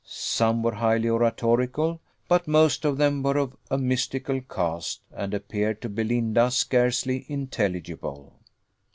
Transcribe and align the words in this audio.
Some 0.03 0.63
were 0.63 0.73
highly 0.73 1.11
oratorical, 1.11 2.01
but 2.27 2.47
most 2.47 2.85
of 2.85 2.97
them 2.97 3.21
were 3.21 3.37
of 3.37 3.55
a 3.69 3.77
mystical 3.77 4.41
cast, 4.41 5.03
and 5.11 5.31
appeared 5.31 5.79
to 5.83 5.89
Belinda 5.89 6.49
scarcely 6.49 7.23
intelligible. 7.29 8.33